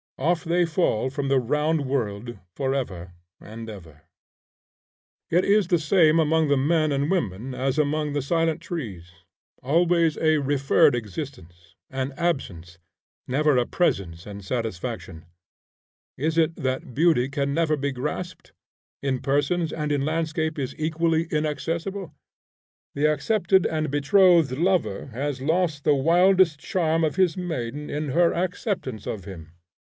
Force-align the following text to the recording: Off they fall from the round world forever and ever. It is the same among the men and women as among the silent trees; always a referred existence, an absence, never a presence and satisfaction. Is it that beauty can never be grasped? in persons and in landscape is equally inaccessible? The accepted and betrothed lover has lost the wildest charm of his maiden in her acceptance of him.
Off 0.17 0.43
they 0.43 0.65
fall 0.65 1.11
from 1.11 1.27
the 1.27 1.39
round 1.39 1.85
world 1.85 2.39
forever 2.55 3.11
and 3.39 3.69
ever. 3.69 4.01
It 5.29 5.45
is 5.45 5.67
the 5.67 5.77
same 5.77 6.17
among 6.19 6.47
the 6.47 6.57
men 6.57 6.91
and 6.91 7.11
women 7.11 7.53
as 7.53 7.77
among 7.77 8.13
the 8.13 8.21
silent 8.23 8.61
trees; 8.61 9.11
always 9.61 10.17
a 10.17 10.39
referred 10.39 10.95
existence, 10.95 11.75
an 11.91 12.13
absence, 12.17 12.79
never 13.27 13.57
a 13.57 13.67
presence 13.67 14.25
and 14.25 14.43
satisfaction. 14.43 15.25
Is 16.17 16.35
it 16.35 16.55
that 16.55 16.95
beauty 16.95 17.29
can 17.29 17.53
never 17.53 17.77
be 17.77 17.91
grasped? 17.91 18.53
in 19.03 19.19
persons 19.19 19.71
and 19.71 19.91
in 19.91 20.03
landscape 20.03 20.57
is 20.57 20.73
equally 20.79 21.27
inaccessible? 21.29 22.11
The 22.95 23.05
accepted 23.05 23.67
and 23.67 23.91
betrothed 23.91 24.53
lover 24.57 25.11
has 25.13 25.41
lost 25.43 25.83
the 25.83 25.93
wildest 25.93 26.59
charm 26.59 27.03
of 27.03 27.17
his 27.17 27.37
maiden 27.37 27.91
in 27.91 28.07
her 28.09 28.33
acceptance 28.33 29.05
of 29.05 29.25
him. 29.25 29.51